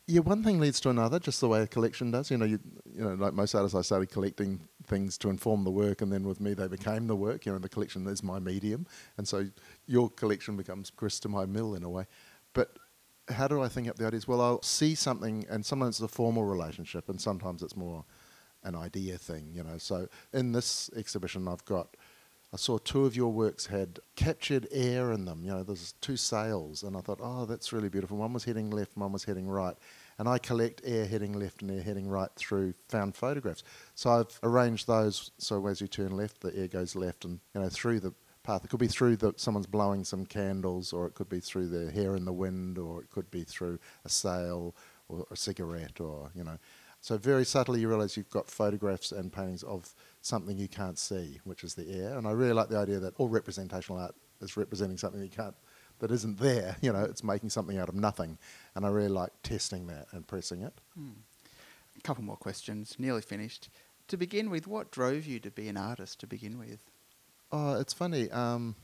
yeah, 0.07 0.21
one 0.21 0.43
thing 0.43 0.59
leads 0.59 0.79
to 0.81 0.89
another, 0.89 1.19
just 1.19 1.41
the 1.41 1.47
way 1.47 1.61
a 1.61 1.67
collection 1.67 2.11
does. 2.11 2.31
You 2.31 2.37
know, 2.37 2.45
you, 2.45 2.59
you 2.93 3.03
know, 3.03 3.15
like 3.15 3.33
most 3.33 3.53
artists, 3.55 3.75
I 3.75 3.81
started 3.81 4.09
collecting 4.09 4.61
things 4.87 5.17
to 5.19 5.29
inform 5.29 5.63
the 5.63 5.71
work, 5.71 6.01
and 6.01 6.11
then 6.11 6.23
with 6.23 6.39
me, 6.39 6.53
they 6.53 6.67
became 6.67 7.07
the 7.07 7.15
work. 7.15 7.45
You 7.45 7.51
know, 7.51 7.59
the 7.59 7.69
collection 7.69 8.07
is 8.07 8.23
my 8.23 8.39
medium, 8.39 8.87
and 9.17 9.27
so 9.27 9.47
your 9.85 10.09
collection 10.09 10.55
becomes 10.55 10.89
grist 10.89 11.23
to 11.23 11.29
my 11.29 11.45
mill 11.45 11.75
in 11.75 11.83
a 11.83 11.89
way. 11.89 12.05
But 12.53 12.77
how 13.29 13.47
do 13.47 13.61
I 13.61 13.67
think 13.67 13.87
up 13.87 13.95
the 13.97 14.05
ideas? 14.05 14.27
Well, 14.27 14.41
I'll 14.41 14.61
see 14.61 14.95
something, 14.95 15.45
and 15.49 15.65
sometimes 15.65 16.01
it's 16.01 16.11
a 16.11 16.15
formal 16.15 16.43
relationship, 16.43 17.09
and 17.09 17.19
sometimes 17.19 17.63
it's 17.63 17.75
more 17.75 18.05
an 18.63 18.75
idea 18.75 19.17
thing. 19.17 19.49
You 19.53 19.63
know, 19.63 19.77
so 19.77 20.07
in 20.33 20.51
this 20.51 20.89
exhibition, 20.95 21.47
I've 21.47 21.65
got 21.65 21.95
I 22.55 22.57
saw 22.57 22.77
two 22.77 23.05
of 23.05 23.17
your 23.17 23.33
works 23.33 23.65
had 23.65 23.99
captured 24.15 24.65
air 24.71 25.11
in 25.11 25.25
them. 25.25 25.41
You 25.43 25.51
know, 25.51 25.63
there's 25.63 25.93
two 25.99 26.15
sails, 26.15 26.83
and 26.83 26.95
I 26.95 27.01
thought, 27.01 27.19
oh, 27.21 27.45
that's 27.45 27.73
really 27.73 27.89
beautiful. 27.89 28.15
One 28.15 28.31
was 28.31 28.45
heading 28.45 28.69
left, 28.69 28.95
one 28.95 29.11
was 29.11 29.25
heading 29.25 29.47
right. 29.47 29.75
And 30.17 30.29
I 30.29 30.37
collect 30.37 30.81
air 30.85 31.05
heading 31.05 31.33
left 31.33 31.61
and 31.61 31.71
air 31.71 31.81
heading 31.83 32.07
right 32.07 32.29
through 32.37 32.73
found 32.87 33.13
photographs. 33.13 33.63
So 33.95 34.09
I've 34.09 34.39
arranged 34.41 34.87
those 34.87 35.31
so 35.37 35.67
as 35.67 35.81
you 35.81 35.87
turn 35.87 36.15
left, 36.15 36.39
the 36.39 36.55
air 36.55 36.69
goes 36.69 36.95
left 36.95 37.25
and 37.25 37.41
you 37.53 37.59
know 37.59 37.67
through 37.67 37.99
the 37.99 38.13
path. 38.45 38.63
It 38.63 38.69
could 38.69 38.79
be 38.79 38.87
through 38.87 39.17
the 39.17 39.33
someone's 39.35 39.67
blowing 39.67 40.03
some 40.03 40.25
candles, 40.25 40.93
or 40.93 41.07
it 41.07 41.15
could 41.15 41.29
be 41.29 41.39
through 41.39 41.69
their 41.69 41.89
hair 41.89 42.15
in 42.15 42.25
the 42.25 42.33
wind, 42.33 42.77
or 42.77 43.01
it 43.01 43.09
could 43.09 43.29
be 43.31 43.43
through 43.43 43.79
a 44.05 44.09
sail 44.09 44.75
or 45.09 45.25
a 45.31 45.35
cigarette, 45.35 45.99
or 45.99 46.31
you 46.35 46.43
know. 46.43 46.57
So 47.01 47.17
very 47.19 47.45
subtly, 47.45 47.81
you 47.81 47.87
realise 47.87 48.17
you've 48.17 48.31
got 48.31 48.49
photographs 48.49 49.11
and 49.11 49.31
paintings 49.31 49.61
of 49.61 49.93
something 50.21 50.57
you 50.57 50.67
can't 50.67 50.97
see, 50.97 51.39
which 51.43 51.63
is 51.63 51.75
the 51.75 51.87
air. 51.87 52.17
And 52.17 52.27
I 52.27 52.31
really 52.31 52.53
like 52.53 52.69
the 52.69 52.79
idea 52.79 52.97
that 52.99 53.13
all 53.19 53.29
representational 53.29 54.01
art 54.01 54.15
is 54.41 54.57
representing 54.57 54.97
something 54.97 55.21
you 55.21 55.29
can't, 55.29 55.53
that 55.99 56.09
isn't 56.09 56.39
there. 56.39 56.77
You 56.81 56.93
know, 56.93 57.03
it's 57.03 57.23
making 57.23 57.51
something 57.51 57.77
out 57.77 57.89
of 57.89 57.95
nothing. 57.95 58.39
And 58.73 58.87
I 58.87 58.89
really 58.89 59.09
like 59.09 59.31
testing 59.43 59.85
that 59.85 60.07
and 60.13 60.25
pressing 60.25 60.63
it. 60.63 60.73
Hmm. 60.95 61.11
A 61.95 62.01
couple 62.01 62.23
more 62.23 62.37
questions, 62.37 62.95
nearly 62.97 63.21
finished. 63.21 63.69
To 64.07 64.17
begin 64.17 64.49
with, 64.49 64.65
what 64.65 64.89
drove 64.89 65.27
you 65.27 65.39
to 65.41 65.51
be 65.51 65.67
an 65.67 65.77
artist 65.77 66.19
to 66.21 66.27
begin 66.27 66.57
with? 66.57 66.79
Oh, 67.57 67.79
it's 67.79 67.93
funny. 67.93 68.29
Um, 68.31 68.75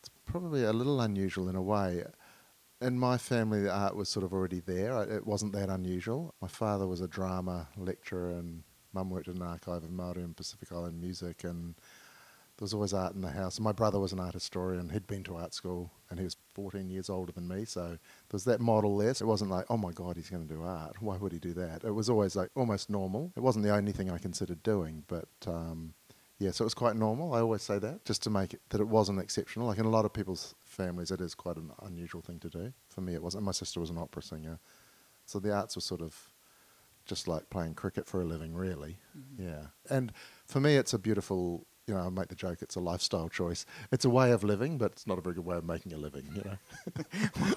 it's 0.00 0.10
probably 0.26 0.64
a 0.64 0.72
little 0.72 1.00
unusual 1.00 1.48
in 1.48 1.54
a 1.54 1.62
way. 1.62 2.02
In 2.80 2.98
my 2.98 3.16
family, 3.16 3.62
the 3.62 3.72
art 3.72 3.94
was 3.94 4.08
sort 4.08 4.24
of 4.24 4.32
already 4.32 4.58
there. 4.58 5.04
It 5.04 5.24
wasn't 5.24 5.52
that 5.52 5.68
unusual. 5.68 6.34
My 6.42 6.48
father 6.48 6.88
was 6.88 7.00
a 7.00 7.06
drama 7.06 7.68
lecturer, 7.76 8.30
and 8.30 8.64
mum 8.92 9.08
worked 9.08 9.28
in 9.28 9.36
an 9.36 9.42
archive 9.42 9.84
of 9.84 9.90
Māori 9.90 10.16
and 10.16 10.36
Pacific 10.36 10.72
Island 10.72 11.00
music, 11.00 11.44
and 11.44 11.76
there 12.56 12.64
was 12.64 12.74
always 12.74 12.92
art 12.92 13.14
in 13.14 13.20
the 13.20 13.30
house. 13.30 13.58
And 13.58 13.64
My 13.64 13.70
brother 13.70 14.00
was 14.00 14.12
an 14.12 14.18
art 14.18 14.34
historian. 14.34 14.88
He'd 14.88 15.06
been 15.06 15.22
to 15.22 15.36
art 15.36 15.54
school, 15.54 15.92
and 16.10 16.18
he 16.18 16.24
was 16.24 16.36
14 16.54 16.90
years 16.90 17.08
older 17.08 17.30
than 17.30 17.46
me, 17.46 17.64
so 17.64 17.86
there 17.86 17.98
was 18.32 18.44
that 18.46 18.60
model 18.60 18.96
there. 18.96 19.14
So 19.14 19.26
it 19.26 19.28
wasn't 19.28 19.52
like, 19.52 19.66
oh 19.70 19.76
my 19.76 19.92
God, 19.92 20.16
he's 20.16 20.28
going 20.28 20.48
to 20.48 20.52
do 20.52 20.64
art. 20.64 21.00
Why 21.00 21.18
would 21.18 21.30
he 21.30 21.38
do 21.38 21.54
that? 21.54 21.84
It 21.84 21.92
was 21.92 22.10
always 22.10 22.34
like 22.34 22.50
almost 22.56 22.90
normal. 22.90 23.30
It 23.36 23.44
wasn't 23.44 23.64
the 23.64 23.72
only 23.76 23.92
thing 23.92 24.10
I 24.10 24.18
considered 24.18 24.64
doing, 24.64 25.04
but 25.06 25.28
um, 25.46 25.94
yeah, 26.42 26.50
so 26.50 26.64
it 26.64 26.66
was 26.66 26.74
quite 26.74 26.96
normal. 26.96 27.34
I 27.34 27.40
always 27.40 27.62
say 27.62 27.78
that 27.78 28.04
just 28.04 28.20
to 28.24 28.30
make 28.30 28.52
it 28.52 28.60
that 28.70 28.80
it 28.80 28.88
wasn't 28.88 29.20
exceptional. 29.20 29.68
Like 29.68 29.78
in 29.78 29.86
a 29.86 29.90
lot 29.90 30.04
of 30.04 30.12
people's 30.12 30.56
families, 30.64 31.12
it 31.12 31.20
is 31.20 31.36
quite 31.36 31.56
an 31.56 31.70
unusual 31.82 32.20
thing 32.20 32.40
to 32.40 32.48
do. 32.48 32.72
For 32.88 33.00
me, 33.00 33.14
it 33.14 33.22
wasn't. 33.22 33.44
My 33.44 33.52
sister 33.52 33.78
was 33.78 33.90
an 33.90 33.98
opera 33.98 34.22
singer, 34.22 34.58
so 35.24 35.38
the 35.38 35.54
arts 35.54 35.76
were 35.76 35.82
sort 35.82 36.00
of 36.00 36.32
just 37.06 37.28
like 37.28 37.48
playing 37.48 37.74
cricket 37.74 38.08
for 38.08 38.20
a 38.20 38.24
living, 38.24 38.54
really. 38.54 38.98
Mm-hmm. 39.16 39.48
Yeah, 39.48 39.66
and 39.88 40.12
for 40.46 40.58
me, 40.58 40.76
it's 40.76 40.92
a 40.92 40.98
beautiful. 40.98 41.64
You 41.86 41.94
know, 41.94 42.00
I 42.00 42.08
make 42.10 42.28
the 42.28 42.36
joke. 42.36 42.58
It's 42.60 42.76
a 42.76 42.80
lifestyle 42.80 43.28
choice. 43.28 43.64
It's 43.92 44.04
a 44.04 44.10
way 44.10 44.32
of 44.32 44.42
living, 44.42 44.78
but 44.78 44.92
it's 44.92 45.06
not 45.06 45.18
a 45.18 45.20
very 45.20 45.36
good 45.36 45.44
way 45.44 45.56
of 45.56 45.64
making 45.64 45.92
a 45.92 45.96
living. 45.96 46.28
You 46.34 46.42
know. 46.42 47.04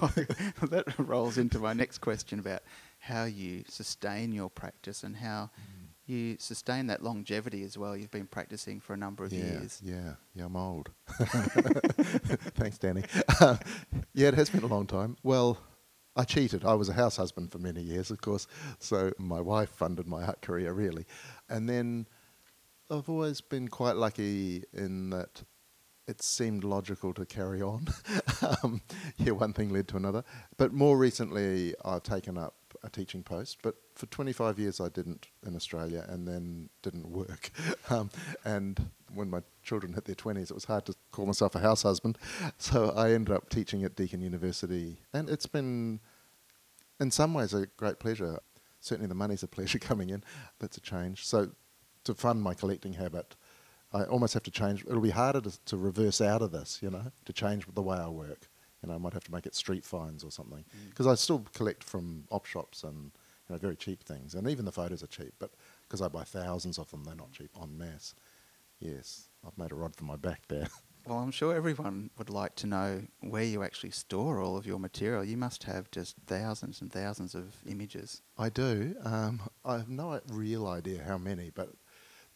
well, 0.00 0.70
that 0.70 0.94
rolls 0.98 1.38
into 1.38 1.58
my 1.58 1.72
next 1.72 1.98
question 1.98 2.38
about 2.38 2.62
how 3.00 3.24
you 3.24 3.64
sustain 3.68 4.32
your 4.32 4.48
practice 4.48 5.02
and 5.02 5.16
how. 5.16 5.50
Mm 5.58 5.85
you 6.06 6.36
sustain 6.38 6.86
that 6.86 7.02
longevity 7.02 7.62
as 7.64 7.76
well. 7.76 7.96
You've 7.96 8.10
been 8.10 8.26
practicing 8.26 8.80
for 8.80 8.94
a 8.94 8.96
number 8.96 9.24
of 9.24 9.32
yeah, 9.32 9.44
years. 9.44 9.80
Yeah, 9.82 10.14
yeah, 10.34 10.44
I'm 10.44 10.56
old. 10.56 10.90
Thanks, 12.54 12.78
Danny. 12.78 13.02
Uh, 13.40 13.56
yeah, 14.14 14.28
it 14.28 14.34
has 14.34 14.50
been 14.50 14.62
a 14.62 14.68
long 14.68 14.86
time. 14.86 15.16
Well, 15.22 15.58
I 16.14 16.24
cheated. 16.24 16.64
I 16.64 16.74
was 16.74 16.88
a 16.88 16.92
house 16.92 17.16
husband 17.16 17.52
for 17.52 17.58
many 17.58 17.82
years, 17.82 18.10
of 18.10 18.20
course, 18.20 18.46
so 18.78 19.12
my 19.18 19.40
wife 19.40 19.70
funded 19.70 20.06
my 20.06 20.24
art 20.24 20.40
career, 20.42 20.72
really. 20.72 21.04
And 21.48 21.68
then 21.68 22.06
I've 22.90 23.08
always 23.08 23.40
been 23.40 23.68
quite 23.68 23.96
lucky 23.96 24.64
in 24.72 25.10
that 25.10 25.42
it 26.06 26.22
seemed 26.22 26.62
logical 26.62 27.12
to 27.14 27.26
carry 27.26 27.60
on. 27.60 27.88
um, 28.62 28.80
yeah, 29.16 29.32
one 29.32 29.52
thing 29.52 29.70
led 29.70 29.88
to 29.88 29.96
another. 29.96 30.22
But 30.56 30.72
more 30.72 30.96
recently, 30.96 31.74
I've 31.84 32.04
taken 32.04 32.38
up 32.38 32.54
a 32.86 32.90
teaching 32.90 33.22
post, 33.22 33.58
but 33.62 33.74
for 33.94 34.06
25 34.06 34.58
years 34.58 34.80
I 34.80 34.88
didn't 34.88 35.28
in 35.46 35.56
Australia 35.56 36.04
and 36.08 36.26
then 36.26 36.70
didn't 36.82 37.08
work. 37.10 37.50
Um, 37.88 38.10
and 38.44 38.90
when 39.14 39.30
my 39.30 39.42
children 39.62 39.92
hit 39.92 40.06
their 40.06 40.16
20s, 40.16 40.50
it 40.50 40.54
was 40.54 40.64
hard 40.64 40.86
to 40.86 40.94
call 41.12 41.24
myself 41.24 41.54
a 41.54 41.60
house 41.60 41.82
husband. 41.82 42.18
So 42.58 42.90
I 42.96 43.12
ended 43.12 43.34
up 43.34 43.48
teaching 43.48 43.84
at 43.84 43.94
Deakin 43.94 44.20
University. 44.20 44.98
And 45.12 45.30
it's 45.30 45.46
been, 45.46 46.00
in 46.98 47.12
some 47.12 47.32
ways, 47.32 47.54
a 47.54 47.66
great 47.76 48.00
pleasure. 48.00 48.40
Certainly 48.80 49.08
the 49.08 49.14
money's 49.14 49.44
a 49.44 49.48
pleasure 49.56 49.78
coming 49.78 50.10
in. 50.10 50.24
That's 50.58 50.76
a 50.76 50.80
change. 50.80 51.24
So 51.24 51.50
to 52.04 52.14
fund 52.14 52.42
my 52.42 52.54
collecting 52.54 52.94
habit, 52.94 53.36
I 53.92 54.02
almost 54.04 54.34
have 54.34 54.42
to 54.44 54.50
change. 54.50 54.84
It'll 54.84 55.00
be 55.00 55.10
harder 55.10 55.40
to, 55.42 55.64
to 55.66 55.76
reverse 55.76 56.20
out 56.20 56.42
of 56.42 56.50
this, 56.50 56.80
you 56.82 56.90
know, 56.90 57.12
to 57.24 57.32
change 57.32 57.66
the 57.72 57.82
way 57.82 57.96
I 57.96 58.08
work. 58.08 58.48
You 58.82 58.88
know, 58.88 58.94
I 58.94 58.98
might 58.98 59.14
have 59.14 59.24
to 59.24 59.32
make 59.32 59.46
it 59.46 59.54
street 59.54 59.84
finds 59.84 60.22
or 60.22 60.30
something 60.30 60.64
because 60.90 61.06
mm. 61.06 61.12
I 61.12 61.14
still 61.14 61.44
collect 61.54 61.82
from 61.82 62.24
op 62.30 62.46
shops 62.46 62.84
and 62.84 63.10
you 63.48 63.54
know 63.54 63.58
very 63.58 63.76
cheap 63.76 64.02
things, 64.04 64.34
and 64.34 64.48
even 64.48 64.64
the 64.64 64.72
photos 64.72 65.02
are 65.02 65.08
cheap. 65.08 65.34
But 65.38 65.50
because 65.82 66.02
I 66.02 66.08
buy 66.08 66.24
thousands 66.24 66.78
of 66.78 66.90
them, 66.90 67.04
they're 67.04 67.14
not 67.14 67.32
cheap 67.32 67.50
en 67.60 67.76
masse. 67.76 68.14
Yes, 68.78 69.28
I've 69.46 69.56
made 69.56 69.72
a 69.72 69.74
rod 69.74 69.96
for 69.96 70.04
my 70.04 70.16
back 70.16 70.42
there. 70.48 70.68
Well, 71.06 71.18
I'm 71.18 71.30
sure 71.30 71.54
everyone 71.54 72.10
would 72.18 72.30
like 72.30 72.56
to 72.56 72.66
know 72.66 73.02
where 73.20 73.44
you 73.44 73.62
actually 73.62 73.92
store 73.92 74.40
all 74.40 74.56
of 74.56 74.66
your 74.66 74.80
material. 74.80 75.22
You 75.22 75.36
must 75.36 75.62
have 75.62 75.88
just 75.92 76.16
thousands 76.26 76.80
and 76.80 76.92
thousands 76.92 77.32
of 77.36 77.54
images. 77.64 78.22
I 78.36 78.48
do. 78.48 78.96
Um, 79.04 79.40
I 79.64 79.76
have 79.76 79.88
no 79.88 80.20
real 80.32 80.66
idea 80.66 81.04
how 81.04 81.16
many, 81.16 81.50
but 81.54 81.70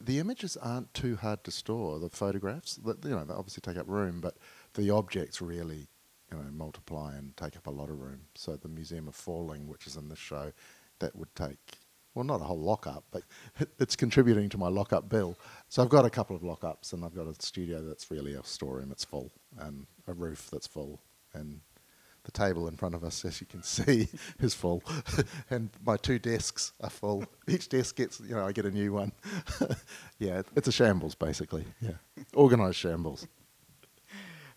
the 0.00 0.20
images 0.20 0.56
aren't 0.56 0.94
too 0.94 1.16
hard 1.16 1.42
to 1.44 1.50
store. 1.50 1.98
The 1.98 2.10
photographs, 2.10 2.78
you 2.84 2.94
know, 3.10 3.24
they 3.24 3.34
obviously 3.34 3.60
take 3.60 3.76
up 3.76 3.88
room, 3.88 4.20
but 4.20 4.36
the 4.74 4.90
objects 4.90 5.42
really 5.42 5.88
you 6.32 6.38
know, 6.38 6.44
multiply 6.52 7.16
and 7.16 7.36
take 7.36 7.56
up 7.56 7.66
a 7.66 7.70
lot 7.70 7.90
of 7.90 8.00
room. 8.00 8.20
So 8.34 8.56
the 8.56 8.68
Museum 8.68 9.08
of 9.08 9.14
Falling, 9.14 9.68
which 9.68 9.86
is 9.86 9.96
in 9.96 10.08
this 10.08 10.18
show, 10.18 10.52
that 10.98 11.16
would 11.16 11.34
take 11.34 11.78
well, 12.14 12.24
not 12.24 12.40
a 12.40 12.44
whole 12.44 12.58
lockup, 12.58 13.04
but 13.10 13.22
it's 13.78 13.94
contributing 13.94 14.48
to 14.48 14.58
my 14.58 14.68
lockup 14.68 15.08
bill. 15.08 15.38
So 15.68 15.82
I've 15.82 15.88
got 15.88 16.04
a 16.04 16.10
couple 16.10 16.34
of 16.34 16.42
lockups, 16.42 16.92
and 16.92 17.04
I've 17.04 17.14
got 17.14 17.26
a 17.26 17.34
studio 17.40 17.82
that's 17.82 18.10
really 18.10 18.34
a 18.34 18.42
storeroom. 18.42 18.90
It's 18.90 19.04
full, 19.04 19.30
and 19.58 19.86
a 20.08 20.12
roof 20.12 20.48
that's 20.50 20.66
full, 20.66 21.00
and 21.32 21.60
the 22.24 22.32
table 22.32 22.68
in 22.68 22.76
front 22.76 22.94
of 22.94 23.04
us, 23.04 23.24
as 23.24 23.40
you 23.40 23.46
can 23.46 23.62
see, 23.62 24.08
is 24.40 24.54
full, 24.54 24.82
and 25.50 25.70
my 25.84 25.96
two 25.96 26.18
desks 26.18 26.72
are 26.80 26.90
full. 26.90 27.24
Each 27.46 27.68
desk 27.68 27.96
gets, 27.96 28.20
you 28.20 28.34
know, 28.34 28.46
I 28.46 28.52
get 28.52 28.66
a 28.66 28.70
new 28.70 28.92
one. 28.92 29.12
yeah, 30.18 30.42
it's 30.56 30.68
a 30.68 30.72
shambles 30.72 31.14
basically. 31.14 31.64
Yeah, 31.80 31.92
organised 32.34 32.78
shambles. 32.78 33.26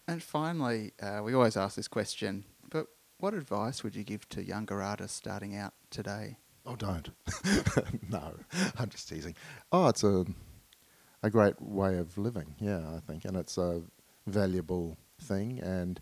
And 0.07 0.21
finally, 0.21 0.91
uh, 1.01 1.21
we 1.23 1.33
always 1.33 1.55
ask 1.55 1.75
this 1.75 1.87
question, 1.87 2.43
but 2.69 2.87
what 3.19 3.33
advice 3.33 3.83
would 3.83 3.95
you 3.95 4.03
give 4.03 4.27
to 4.29 4.43
younger 4.43 4.81
artists 4.81 5.17
starting 5.17 5.55
out 5.55 5.73
today? 5.89 6.37
Oh, 6.65 6.75
don't. 6.75 7.09
no, 8.09 8.33
I'm 8.77 8.89
just 8.89 9.07
teasing. 9.09 9.35
Oh, 9.71 9.87
it's 9.87 10.03
a 10.03 10.25
a 11.23 11.29
great 11.29 11.61
way 11.61 11.97
of 11.97 12.17
living. 12.17 12.53
Yeah, 12.59 12.79
I 12.95 12.99
think, 12.99 13.23
and 13.23 13.37
it's 13.37 13.57
a 13.57 13.81
valuable 14.27 14.97
thing, 15.21 15.59
and 15.61 16.01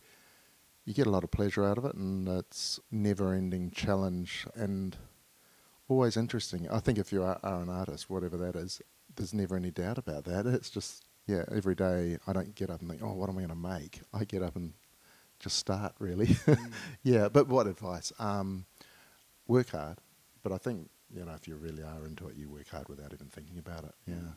you 0.84 0.96
get 0.96 1.06
a 1.06 1.12
lot 1.12 1.24
of 1.24 1.30
pleasure 1.30 1.64
out 1.64 1.78
of 1.78 1.86
it, 1.86 1.94
and 1.94 2.28
it's 2.28 2.80
never-ending 2.92 3.72
challenge 3.72 4.48
and 4.56 4.98
always 5.88 6.18
interesting. 6.18 6.68
I 6.70 6.80
think 6.80 6.98
if 6.98 7.12
you 7.14 7.24
are, 7.24 7.40
are 7.44 7.62
an 7.62 7.70
artist, 7.70 8.10
whatever 8.10 8.36
that 8.38 8.56
is, 8.56 8.82
there's 9.16 9.34
never 9.34 9.56
any 9.56 9.72
doubt 9.72 9.98
about 10.00 10.24
that. 10.26 10.46
It's 10.48 10.70
just 10.72 11.06
yeah, 11.32 11.46
every 11.56 11.76
day 11.76 12.18
I 12.28 12.34
don't 12.34 12.54
get 12.56 12.70
up 12.70 12.82
and 12.82 12.90
think, 12.90 13.02
oh, 13.02 13.14
what 13.14 13.30
am 13.30 13.38
I 13.38 13.42
going 13.42 13.50
to 13.50 13.56
make? 13.56 14.02
I 14.14 14.26
get 14.26 14.44
up 14.44 14.56
and 14.56 14.74
just 15.40 15.58
start, 15.58 15.94
really. 16.00 16.28
Mm. 16.52 16.72
yeah, 17.04 17.30
but 17.30 17.48
what 17.48 17.68
advice? 17.68 18.12
Um, 18.20 18.66
work 19.48 19.70
hard. 19.70 20.00
But 20.44 20.52
I 20.52 20.58
think, 20.58 20.90
you 21.14 21.24
know, 21.24 21.32
if 21.34 21.48
you 21.48 21.56
really 21.56 21.84
are 21.84 22.06
into 22.06 22.28
it, 22.28 22.36
you 22.36 22.50
work 22.50 22.68
hard 22.68 22.90
without 22.90 23.14
even 23.14 23.28
thinking 23.28 23.58
about 23.58 23.86
it. 23.86 23.94
Yeah. 24.06 24.34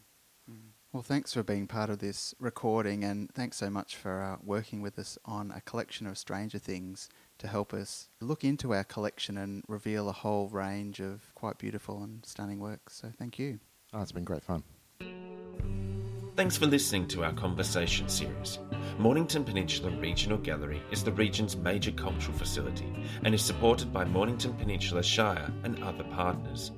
Mm. 0.51 0.71
Well, 0.93 1.03
thanks 1.03 1.33
for 1.33 1.43
being 1.43 1.67
part 1.67 1.91
of 1.91 1.99
this 1.99 2.35
recording, 2.39 3.03
and 3.03 3.29
thanks 3.35 3.57
so 3.57 3.69
much 3.69 3.97
for 3.97 4.23
uh, 4.23 4.37
working 4.45 4.81
with 4.81 4.97
us 4.97 5.19
on 5.25 5.51
a 5.51 5.61
collection 5.61 6.07
of 6.07 6.17
Stranger 6.17 6.59
Things 6.59 7.09
to 7.39 7.49
help 7.49 7.75
us 7.75 8.09
look 8.21 8.45
into 8.45 8.73
our 8.73 8.85
collection 8.85 9.37
and 9.37 9.65
reveal 9.67 10.09
a 10.09 10.13
whole 10.13 10.49
range 10.49 11.01
of 11.01 11.35
quite 11.35 11.59
beautiful 11.59 12.05
and 12.05 12.25
stunning 12.25 12.61
works. 12.61 12.95
So, 12.95 13.11
thank 13.19 13.41
you. 13.41 13.59
Oh, 13.93 14.03
it's 14.03 14.13
been 14.13 14.25
great 14.25 14.45
fun. 14.45 14.63
Thanks 16.37 16.57
for 16.57 16.67
listening 16.67 17.07
to 17.09 17.23
our 17.23 17.33
conversation 17.33 18.09
series. 18.09 18.59
Mornington 18.99 19.45
Peninsula 19.45 19.93
Regional 20.01 20.37
Gallery 20.37 20.83
is 20.91 21.05
the 21.05 21.13
region's 21.13 21.57
major 21.57 21.93
cultural 21.93 22.37
facility 22.37 22.93
and 23.23 23.33
is 23.33 23.41
supported 23.41 23.93
by 23.93 24.05
Mornington 24.05 24.53
Peninsula 24.55 25.01
Shire 25.01 25.49
and 25.63 25.81
other 25.85 26.03
partners. 26.03 26.73